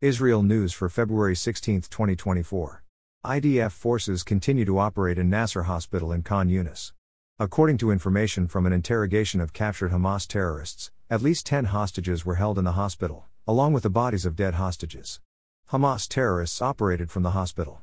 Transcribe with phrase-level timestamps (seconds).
[0.00, 2.84] Israel News for February 16, 2024.
[3.26, 6.92] IDF forces continue to operate in Nasser Hospital in Khan Yunis.
[7.40, 12.36] According to information from an interrogation of captured Hamas terrorists, at least 10 hostages were
[12.36, 15.18] held in the hospital, along with the bodies of dead hostages.
[15.72, 17.82] Hamas terrorists operated from the hospital.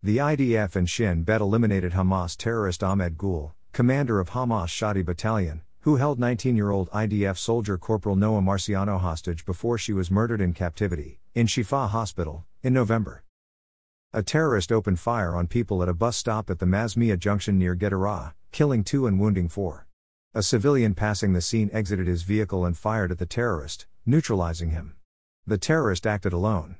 [0.00, 5.62] The IDF and Shin Bet eliminated Hamas terrorist Ahmed Ghul, commander of Hamas Shati Battalion,
[5.86, 10.40] who held 19 year old IDF soldier Corporal Noa Marciano hostage before she was murdered
[10.40, 13.22] in captivity, in Shifa Hospital, in November.
[14.12, 17.76] A terrorist opened fire on people at a bus stop at the Mazmia junction near
[17.76, 19.86] Gedera, killing two and wounding four.
[20.34, 24.96] A civilian passing the scene exited his vehicle and fired at the terrorist, neutralizing him.
[25.46, 26.78] The terrorist acted alone.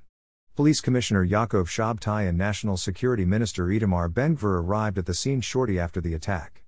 [0.57, 5.79] Police Commissioner Yaakov Shabtai and National Security Minister Itamar Ben-Gvir arrived at the scene shortly
[5.79, 6.65] after the attack.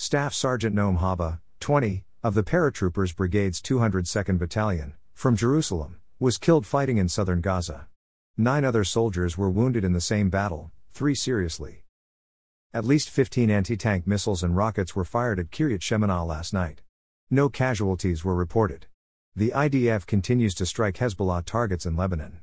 [0.00, 6.64] Staff Sergeant Noam Haba, 20, of the Paratroopers Brigade's 202nd Battalion, from Jerusalem, was killed
[6.64, 7.88] fighting in southern Gaza.
[8.36, 11.82] Nine other soldiers were wounded in the same battle, three seriously.
[12.72, 16.82] At least 15 anti tank missiles and rockets were fired at Kiryat Shemona last night.
[17.28, 18.86] No casualties were reported.
[19.34, 22.38] The IDF continues to strike Hezbollah targets in Lebanon.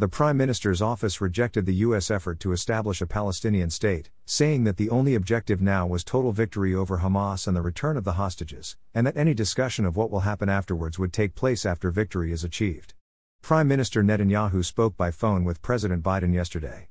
[0.00, 2.08] The Prime Minister's office rejected the U.S.
[2.08, 6.72] effort to establish a Palestinian state, saying that the only objective now was total victory
[6.72, 10.20] over Hamas and the return of the hostages, and that any discussion of what will
[10.20, 12.94] happen afterwards would take place after victory is achieved.
[13.42, 16.90] Prime Minister Netanyahu spoke by phone with President Biden yesterday.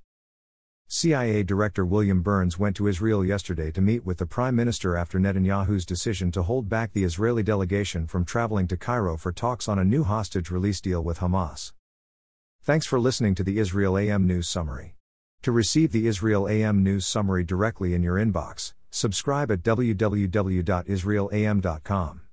[0.90, 5.18] CIA Director William Burns went to Israel yesterday to meet with the Prime Minister after
[5.18, 9.80] Netanyahu's decision to hold back the Israeli delegation from traveling to Cairo for talks on
[9.80, 11.72] a new hostage release deal with Hamas.
[12.68, 14.98] Thanks for listening to the Israel AM News Summary.
[15.44, 22.27] To receive the Israel AM News Summary directly in your inbox, subscribe at www.israelam.com.